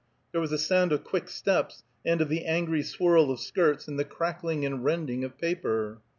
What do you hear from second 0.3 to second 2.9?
There was a sound of quick steps, and of the angry